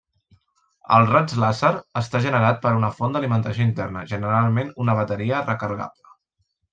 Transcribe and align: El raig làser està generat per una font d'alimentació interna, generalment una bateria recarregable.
El 0.95 1.03
raig 1.09 1.33
làser 1.43 1.69
està 2.01 2.21
generat 2.25 2.57
per 2.65 2.71
una 2.79 2.89
font 3.01 3.13
d'alimentació 3.17 3.67
interna, 3.69 4.05
generalment 4.15 4.73
una 4.85 4.97
bateria 5.01 5.43
recarregable. 5.49 6.15